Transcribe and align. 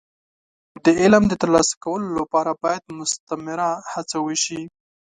د 0.83 0.85
علم 1.01 1.23
د 1.27 1.33
ترلاسه 1.41 1.73
کولو 1.83 2.07
لپاره 2.19 2.51
باید 2.63 2.83
مستمره 2.99 3.69
هڅه 3.91 4.17
وشي. 4.27 4.61